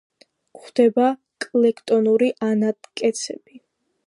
[0.57, 1.09] გვხვდება
[1.47, 3.63] კლექტონური ანატკეცები.